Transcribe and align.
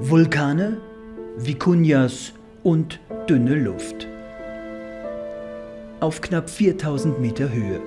Vulkane, 0.00 0.78
Vicuñas 1.38 2.32
und 2.64 2.98
dünne 3.28 3.54
Luft. 3.54 4.08
Auf 6.00 6.20
knapp 6.20 6.50
4000 6.50 7.20
Meter 7.20 7.52
Höhe. 7.52 7.80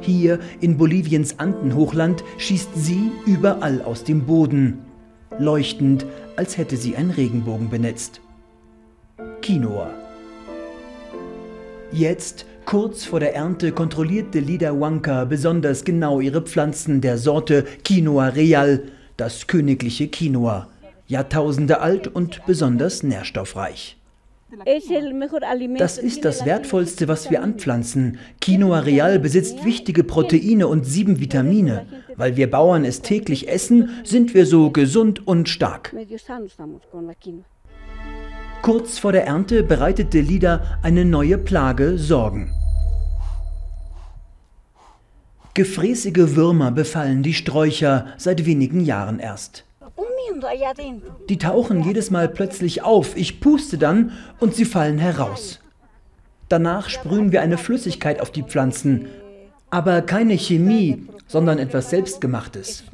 Hier 0.00 0.38
in 0.60 0.78
Boliviens 0.78 1.40
Andenhochland 1.40 2.22
schießt 2.38 2.70
sie 2.74 3.10
überall 3.26 3.82
aus 3.82 4.04
dem 4.04 4.26
Boden, 4.26 4.78
leuchtend, 5.40 6.06
als 6.36 6.56
hätte 6.56 6.76
sie 6.76 6.96
ein 6.96 7.10
Regenbogen 7.10 7.68
benetzt. 7.68 8.20
Quinoa. 9.42 9.90
Jetzt, 11.90 12.46
kurz 12.64 13.04
vor 13.04 13.18
der 13.18 13.34
Ernte, 13.34 13.72
kontrollierte 13.72 14.38
Lida 14.38 14.70
Huanca 14.70 15.24
besonders 15.24 15.84
genau 15.84 16.20
ihre 16.20 16.42
Pflanzen 16.42 17.00
der 17.00 17.18
Sorte 17.18 17.64
Quinoa 17.84 18.28
Real, 18.28 18.84
das 19.16 19.46
königliche 19.46 20.08
Quinoa. 20.08 20.68
Jahrtausende 21.06 21.80
alt 21.80 22.08
und 22.08 22.44
besonders 22.46 23.02
nährstoffreich. 23.02 23.96
Das 25.78 25.98
ist 25.98 26.24
das 26.24 26.44
Wertvollste, 26.46 27.08
was 27.08 27.30
wir 27.30 27.42
anpflanzen. 27.42 28.18
Quinoa 28.40 28.80
Real 28.80 29.18
besitzt 29.18 29.64
wichtige 29.64 30.04
Proteine 30.04 30.68
und 30.68 30.84
sieben 30.84 31.18
Vitamine. 31.18 31.86
Weil 32.16 32.36
wir 32.36 32.50
Bauern 32.50 32.84
es 32.84 33.02
täglich 33.02 33.48
essen, 33.48 33.90
sind 34.04 34.34
wir 34.34 34.46
so 34.46 34.70
gesund 34.70 35.26
und 35.26 35.48
stark. 35.48 35.94
Kurz 38.62 38.98
vor 38.98 39.12
der 39.12 39.26
Ernte 39.26 39.62
bereitete 39.62 40.20
Lida 40.20 40.78
eine 40.82 41.04
neue 41.04 41.36
Plage 41.36 41.98
Sorgen. 41.98 42.52
Gefräßige 45.54 46.34
Würmer 46.34 46.72
befallen 46.72 47.22
die 47.22 47.32
Sträucher 47.32 48.08
seit 48.16 48.44
wenigen 48.44 48.80
Jahren 48.80 49.20
erst. 49.20 49.64
Die 51.28 51.38
tauchen 51.38 51.84
jedes 51.84 52.10
Mal 52.10 52.28
plötzlich 52.28 52.82
auf, 52.82 53.16
ich 53.16 53.40
puste 53.40 53.78
dann 53.78 54.10
und 54.40 54.56
sie 54.56 54.64
fallen 54.64 54.98
heraus. 54.98 55.60
Danach 56.48 56.88
sprühen 56.88 57.30
wir 57.30 57.40
eine 57.40 57.56
Flüssigkeit 57.56 58.20
auf 58.20 58.32
die 58.32 58.42
Pflanzen, 58.42 59.06
aber 59.70 60.02
keine 60.02 60.36
Chemie, 60.36 61.06
sondern 61.28 61.60
etwas 61.60 61.90
Selbstgemachtes. 61.90 62.84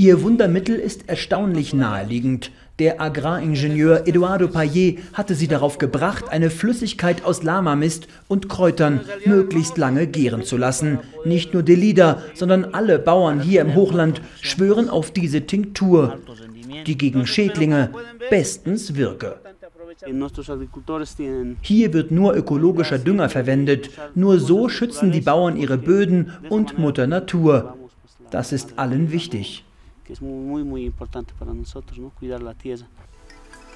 Ihr 0.00 0.22
Wundermittel 0.22 0.76
ist 0.76 1.10
erstaunlich 1.10 1.74
naheliegend. 1.74 2.52
Der 2.78 3.02
Agraringenieur 3.02 4.06
Eduardo 4.08 4.48
Payet 4.48 4.98
hatte 5.12 5.34
sie 5.34 5.46
darauf 5.46 5.76
gebracht, 5.76 6.30
eine 6.30 6.48
Flüssigkeit 6.48 7.22
aus 7.22 7.42
Lamamist 7.42 8.08
und 8.26 8.48
Kräutern 8.48 9.00
möglichst 9.26 9.76
lange 9.76 10.06
gären 10.06 10.42
zu 10.42 10.56
lassen. 10.56 11.00
Nicht 11.26 11.52
nur 11.52 11.62
Delida, 11.62 12.22
sondern 12.32 12.64
alle 12.72 12.98
Bauern 12.98 13.40
hier 13.40 13.60
im 13.60 13.74
Hochland 13.74 14.22
schwören 14.40 14.88
auf 14.88 15.10
diese 15.10 15.42
Tinktur, 15.42 16.18
die 16.86 16.96
gegen 16.96 17.26
Schädlinge 17.26 17.90
bestens 18.30 18.94
wirke. 18.96 19.40
Hier 21.60 21.92
wird 21.92 22.10
nur 22.10 22.34
ökologischer 22.34 22.98
Dünger 22.98 23.28
verwendet. 23.28 23.90
Nur 24.14 24.40
so 24.40 24.70
schützen 24.70 25.12
die 25.12 25.20
Bauern 25.20 25.58
ihre 25.58 25.76
Böden 25.76 26.32
und 26.48 26.78
Mutter 26.78 27.06
Natur. 27.06 27.76
Das 28.30 28.52
ist 28.52 28.78
allen 28.78 29.12
wichtig 29.12 29.64
que 30.10 30.14
es 30.14 30.20
muy, 30.20 30.64
muy 30.64 30.84
importante 30.86 31.32
para 31.38 31.54
nosotros, 31.54 31.96
¿no? 32.00 32.10
cuidar 32.18 32.42
la 32.42 32.54
tierra. 32.54 32.84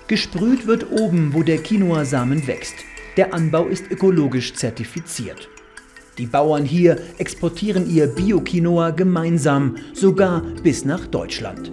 Gesprüht 0.08 0.66
wird 0.66 0.84
oben, 0.90 1.32
wo 1.32 1.44
der 1.44 1.58
Quinoa-Samen 1.58 2.44
wächst. 2.48 2.74
Der 3.16 3.32
Anbau 3.32 3.66
ist 3.68 3.88
ökologisch 3.88 4.52
zertifiziert. 4.54 5.48
Die 6.18 6.26
Bauern 6.26 6.64
hier 6.64 6.98
exportieren 7.18 7.88
ihr 7.88 8.08
Bio-Quinoa 8.08 8.90
gemeinsam, 8.90 9.76
sogar 9.92 10.42
bis 10.64 10.84
nach 10.84 11.06
Deutschland. 11.06 11.70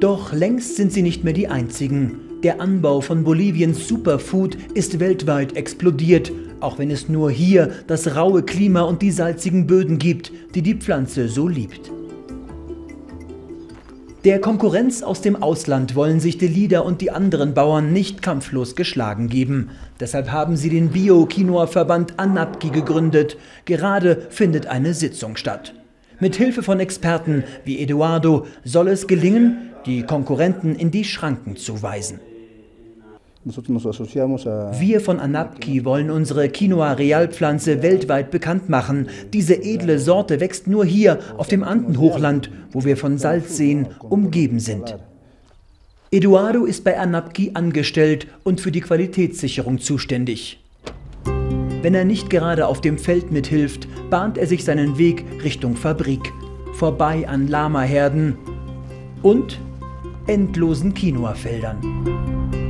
Doch 0.00 0.32
längst 0.32 0.74
sind 0.74 0.92
sie 0.92 1.02
nicht 1.02 1.22
mehr 1.22 1.34
die 1.34 1.46
einzigen. 1.46 2.40
Der 2.42 2.60
Anbau 2.60 3.00
von 3.00 3.22
Boliviens 3.22 3.86
Superfood 3.86 4.56
ist 4.74 4.98
weltweit 4.98 5.56
explodiert 5.56 6.32
auch 6.66 6.78
wenn 6.78 6.90
es 6.90 7.08
nur 7.08 7.30
hier 7.30 7.70
das 7.86 8.16
raue 8.16 8.42
Klima 8.42 8.82
und 8.82 9.00
die 9.00 9.12
salzigen 9.12 9.66
Böden 9.68 9.98
gibt, 9.98 10.32
die 10.54 10.62
die 10.62 10.74
Pflanze 10.74 11.28
so 11.28 11.46
liebt. 11.46 11.92
Der 14.24 14.40
Konkurrenz 14.40 15.04
aus 15.04 15.20
dem 15.20 15.40
Ausland 15.40 15.94
wollen 15.94 16.18
sich 16.18 16.36
die 16.36 16.48
Lieder 16.48 16.84
und 16.84 17.00
die 17.00 17.12
anderen 17.12 17.54
Bauern 17.54 17.92
nicht 17.92 18.22
kampflos 18.22 18.74
geschlagen 18.74 19.28
geben. 19.28 19.70
Deshalb 20.00 20.32
haben 20.32 20.56
sie 20.56 20.68
den 20.68 20.88
Bio-Quinoa-Verband 20.88 22.18
ANAPKI 22.18 22.70
gegründet. 22.70 23.36
Gerade 23.66 24.26
findet 24.30 24.66
eine 24.66 24.94
Sitzung 24.94 25.36
statt. 25.36 25.74
Mit 26.18 26.34
Hilfe 26.34 26.64
von 26.64 26.80
Experten 26.80 27.44
wie 27.64 27.78
Eduardo 27.78 28.46
soll 28.64 28.88
es 28.88 29.06
gelingen, 29.06 29.70
die 29.86 30.02
Konkurrenten 30.02 30.74
in 30.74 30.90
die 30.90 31.04
Schranken 31.04 31.54
zu 31.54 31.80
weisen. 31.82 32.18
Wir 33.46 35.00
von 35.00 35.20
Anapki 35.20 35.84
wollen 35.84 36.10
unsere 36.10 36.48
Quinoa 36.48 36.94
Realpflanze 36.94 37.80
weltweit 37.80 38.32
bekannt 38.32 38.68
machen. 38.68 39.08
Diese 39.32 39.54
edle 39.54 40.00
Sorte 40.00 40.40
wächst 40.40 40.66
nur 40.66 40.84
hier 40.84 41.20
auf 41.36 41.46
dem 41.46 41.62
Andenhochland, 41.62 42.50
wo 42.72 42.84
wir 42.84 42.96
von 42.96 43.18
Salzseen 43.18 43.86
umgeben 44.08 44.58
sind. 44.58 44.96
Eduardo 46.10 46.64
ist 46.64 46.82
bei 46.82 46.98
Anapki 46.98 47.52
angestellt 47.54 48.26
und 48.42 48.60
für 48.60 48.72
die 48.72 48.80
Qualitätssicherung 48.80 49.78
zuständig. 49.78 50.60
Wenn 51.82 51.94
er 51.94 52.04
nicht 52.04 52.30
gerade 52.30 52.66
auf 52.66 52.80
dem 52.80 52.98
Feld 52.98 53.30
mithilft, 53.30 53.86
bahnt 54.10 54.38
er 54.38 54.48
sich 54.48 54.64
seinen 54.64 54.98
Weg 54.98 55.24
Richtung 55.44 55.76
Fabrik, 55.76 56.32
vorbei 56.72 57.28
an 57.28 57.46
Lamaherden 57.46 58.38
und 59.22 59.60
endlosen 60.26 60.94
Quinoa-Feldern. 60.94 62.65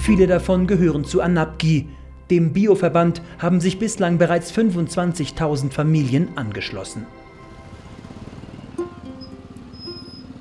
Viele 0.00 0.26
davon 0.26 0.66
gehören 0.66 1.04
zu 1.04 1.20
Anapgi. 1.20 1.86
Dem 2.30 2.54
Bioverband 2.54 3.20
haben 3.38 3.60
sich 3.60 3.78
bislang 3.78 4.16
bereits 4.16 4.50
25.000 4.50 5.70
Familien 5.70 6.28
angeschlossen. 6.36 7.06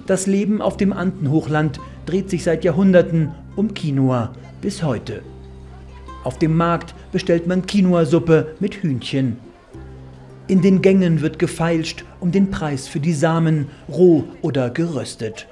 Das 0.08 0.28
Leben 0.28 0.62
auf 0.62 0.78
dem 0.78 0.94
Andenhochland 0.94 1.82
dreht 2.06 2.30
sich 2.30 2.44
seit 2.44 2.64
Jahrhunderten 2.64 3.32
um 3.58 3.74
Quinoa 3.74 4.32
bis 4.62 4.82
heute. 4.82 5.24
Auf 6.24 6.40
dem 6.40 6.56
Markt 6.56 6.96
bestellt 7.12 7.46
man 7.46 7.66
Quinoa-Suppe 7.66 8.56
mit 8.62 8.76
Hühnchen. 8.76 9.38
In 10.48 10.62
den 10.62 10.82
Gängen 10.82 11.20
wird 11.20 11.38
gefeilscht 11.38 12.06
um 12.22 12.32
den 12.32 12.50
Preis 12.50 12.88
für 12.88 13.02
die 13.02 13.14
Samen, 13.14 13.68
roh 13.90 14.24
oder 14.42 14.70
geröstet. 14.70 15.48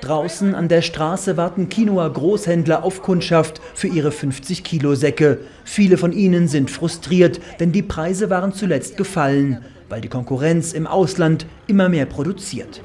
Draußen 0.00 0.54
an 0.54 0.68
der 0.68 0.82
Straße 0.82 1.36
warten 1.36 1.68
Quinoa-Großhändler 1.68 2.82
auf 2.82 3.02
Kundschaft 3.02 3.60
für 3.74 3.88
ihre 3.88 4.10
50-Kilo-Säcke. 4.10 5.38
Viele 5.64 5.96
von 5.96 6.12
ihnen 6.12 6.48
sind 6.48 6.70
frustriert, 6.70 7.40
denn 7.60 7.72
die 7.72 7.82
Preise 7.82 8.30
waren 8.30 8.52
zuletzt 8.52 8.96
gefallen, 8.96 9.64
weil 9.88 10.00
die 10.00 10.08
Konkurrenz 10.08 10.72
im 10.72 10.86
Ausland 10.86 11.46
immer 11.66 11.88
mehr 11.88 12.06
produziert. 12.06 12.82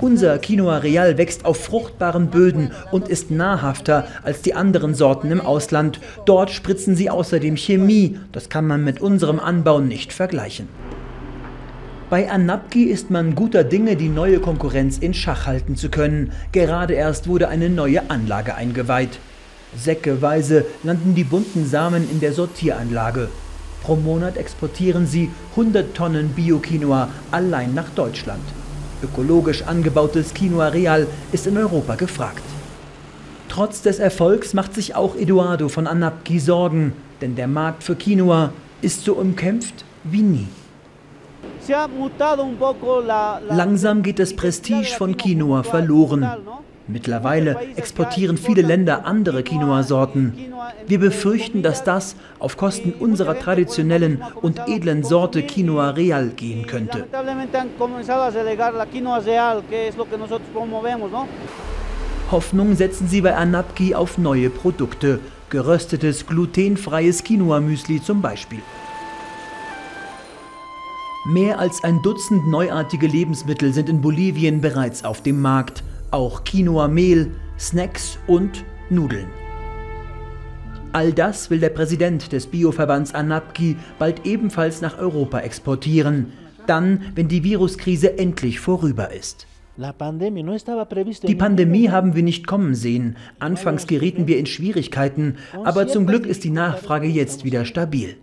Unser 0.00 0.38
Quinoa 0.38 0.78
Real 0.78 1.18
wächst 1.18 1.44
auf 1.44 1.64
fruchtbaren 1.64 2.28
Böden 2.28 2.70
und 2.90 3.08
ist 3.08 3.30
nahrhafter 3.30 4.06
als 4.22 4.42
die 4.42 4.54
anderen 4.54 4.94
Sorten 4.94 5.30
im 5.30 5.40
Ausland. 5.40 6.00
Dort 6.26 6.50
spritzen 6.50 6.94
sie 6.94 7.10
außerdem 7.10 7.56
Chemie. 7.56 8.18
Das 8.32 8.48
kann 8.48 8.66
man 8.66 8.84
mit 8.84 9.00
unserem 9.00 9.40
Anbau 9.40 9.80
nicht 9.80 10.12
vergleichen. 10.12 10.68
Bei 12.08 12.30
Anapki 12.30 12.84
ist 12.84 13.10
man 13.10 13.34
guter 13.34 13.64
Dinge, 13.64 13.96
die 13.96 14.08
neue 14.08 14.38
Konkurrenz 14.38 14.98
in 14.98 15.12
Schach 15.12 15.46
halten 15.46 15.74
zu 15.74 15.88
können. 15.88 16.30
Gerade 16.52 16.94
erst 16.94 17.26
wurde 17.26 17.48
eine 17.48 17.68
neue 17.68 18.10
Anlage 18.10 18.54
eingeweiht. 18.54 19.18
Säckeweise 19.76 20.64
landen 20.84 21.16
die 21.16 21.24
bunten 21.24 21.66
Samen 21.66 22.08
in 22.08 22.20
der 22.20 22.32
Sortieranlage. 22.32 23.28
Pro 23.82 23.96
Monat 23.96 24.36
exportieren 24.36 25.08
sie 25.08 25.30
100 25.56 25.96
Tonnen 25.96 26.28
Bio-Quinoa 26.28 27.08
allein 27.32 27.74
nach 27.74 27.90
Deutschland. 27.90 28.44
Ökologisch 29.02 29.64
angebautes 29.64 30.32
Quinoa 30.32 30.68
Real 30.68 31.08
ist 31.32 31.48
in 31.48 31.58
Europa 31.58 31.96
gefragt. 31.96 32.44
Trotz 33.48 33.82
des 33.82 33.98
Erfolgs 33.98 34.54
macht 34.54 34.74
sich 34.74 34.94
auch 34.94 35.16
Eduardo 35.16 35.68
von 35.68 35.88
Anapki 35.88 36.38
Sorgen, 36.38 36.92
denn 37.20 37.34
der 37.34 37.48
Markt 37.48 37.82
für 37.82 37.96
Quinoa 37.96 38.52
ist 38.80 39.04
so 39.04 39.14
umkämpft 39.14 39.84
wie 40.04 40.22
nie. 40.22 40.46
Langsam 43.48 44.02
geht 44.02 44.18
das 44.18 44.34
Prestige 44.34 44.94
von 44.96 45.16
Quinoa 45.16 45.62
verloren. 45.62 46.28
Mittlerweile 46.88 47.56
exportieren 47.74 48.36
viele 48.38 48.62
Länder 48.62 49.06
andere 49.06 49.42
Quinoa-Sorten. 49.42 50.34
Wir 50.86 51.00
befürchten, 51.00 51.62
dass 51.62 51.82
das 51.82 52.14
auf 52.38 52.56
Kosten 52.56 52.92
unserer 52.92 53.38
traditionellen 53.38 54.22
und 54.40 54.60
edlen 54.68 55.02
Sorte 55.02 55.42
Quinoa 55.42 55.90
Real 55.90 56.28
gehen 56.28 56.66
könnte. 56.66 57.04
Hoffnung 62.30 62.76
setzen 62.76 63.08
sie 63.08 63.20
bei 63.20 63.34
Anapki 63.34 63.94
auf 63.94 64.18
neue 64.18 64.50
Produkte, 64.50 65.20
geröstetes 65.50 66.26
glutenfreies 66.26 67.24
Quinoa-Müsli 67.24 68.02
zum 68.02 68.22
Beispiel. 68.22 68.60
Mehr 71.28 71.58
als 71.58 71.82
ein 71.82 72.02
Dutzend 72.02 72.46
neuartige 72.46 73.08
Lebensmittel 73.08 73.72
sind 73.72 73.88
in 73.88 74.00
Bolivien 74.00 74.60
bereits 74.60 75.04
auf 75.04 75.22
dem 75.22 75.40
Markt. 75.40 75.82
Auch 76.12 76.44
Quinoa-Mehl, 76.44 77.32
Snacks 77.58 78.16
und 78.28 78.64
Nudeln. 78.90 79.26
All 80.92 81.12
das 81.12 81.50
will 81.50 81.58
der 81.58 81.70
Präsident 81.70 82.30
des 82.30 82.46
Bioverbands 82.46 83.12
ANAPKI 83.12 83.76
bald 83.98 84.24
ebenfalls 84.24 84.80
nach 84.80 84.98
Europa 84.98 85.40
exportieren. 85.40 86.32
Dann, 86.68 87.00
wenn 87.16 87.26
die 87.26 87.42
Viruskrise 87.42 88.20
endlich 88.20 88.60
vorüber 88.60 89.10
ist. 89.10 89.48
Die 91.26 91.34
Pandemie 91.34 91.90
haben 91.90 92.14
wir 92.14 92.22
nicht 92.22 92.46
kommen 92.46 92.76
sehen. 92.76 93.16
Anfangs 93.40 93.88
gerieten 93.88 94.28
wir 94.28 94.38
in 94.38 94.46
Schwierigkeiten, 94.46 95.38
aber 95.64 95.88
zum 95.88 96.06
Glück 96.06 96.24
ist 96.24 96.44
die 96.44 96.50
Nachfrage 96.50 97.08
jetzt 97.08 97.44
wieder 97.44 97.64
stabil. 97.64 98.16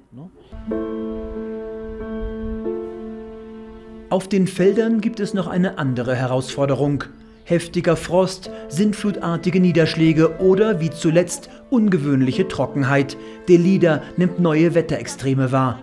Auf 4.13 4.27
den 4.27 4.45
Feldern 4.45 5.01
gibt 5.01 5.19
es 5.19 5.33
noch 5.33 5.47
eine 5.47 5.79
andere 5.79 6.15
Herausforderung. 6.15 7.05
Heftiger 7.45 7.95
Frost, 7.95 8.51
sintflutartige 8.69 9.59
Niederschläge 9.59 10.37
oder 10.37 10.79
wie 10.79 10.91
zuletzt 10.91 11.49
ungewöhnliche 11.71 12.47
Trockenheit. 12.47 13.17
Der 13.47 13.57
Lieder 13.57 14.03
nimmt 14.15 14.39
neue 14.39 14.75
Wetterextreme 14.75 15.51
wahr. 15.51 15.79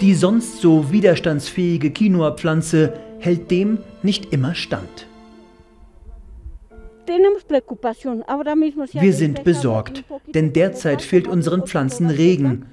Die 0.00 0.14
sonst 0.14 0.60
so 0.60 0.90
widerstandsfähige 0.90 1.92
Quinoa-Pflanze 1.92 2.94
hält 3.20 3.52
dem 3.52 3.78
nicht 4.02 4.32
immer 4.32 4.56
stand. 4.56 5.06
Wir 7.06 9.12
sind 9.12 9.44
besorgt, 9.44 10.02
denn 10.34 10.52
derzeit 10.52 11.02
fehlt 11.02 11.28
unseren 11.28 11.68
Pflanzen 11.68 12.10
Regen. 12.10 12.66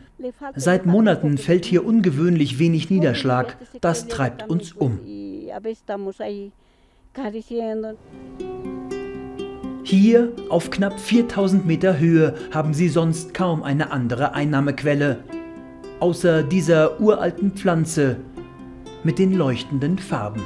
Seit 0.55 0.85
Monaten 0.85 1.37
fällt 1.37 1.65
hier 1.65 1.85
ungewöhnlich 1.85 2.59
wenig 2.59 2.89
Niederschlag. 2.89 3.57
Das 3.81 4.07
treibt 4.07 4.49
uns 4.49 4.71
um. 4.71 4.99
Hier, 9.83 10.33
auf 10.49 10.69
knapp 10.69 10.99
4000 10.99 11.65
Meter 11.65 11.97
Höhe, 11.99 12.35
haben 12.51 12.73
sie 12.73 12.89
sonst 12.89 13.33
kaum 13.33 13.63
eine 13.63 13.91
andere 13.91 14.33
Einnahmequelle. 14.33 15.23
Außer 15.99 16.43
dieser 16.43 16.99
uralten 16.99 17.51
Pflanze 17.51 18.17
mit 19.03 19.19
den 19.19 19.33
leuchtenden 19.33 19.97
Farben. 19.97 20.43